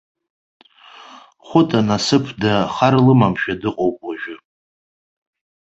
[1.47, 4.35] Хәыта насыԥда хар лымамшәа дыҟоуп уажәы.